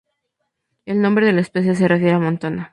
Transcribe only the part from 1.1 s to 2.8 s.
de la especie se refiere a Montana.